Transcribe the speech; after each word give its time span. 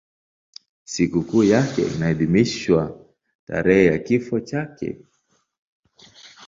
Sikukuu 0.91 1.43
yake 1.43 1.81
inaadhimishwa 1.81 3.05
tarehe 3.45 3.85
ya 3.85 3.99
kifo 3.99 4.39
chake. 4.39 5.01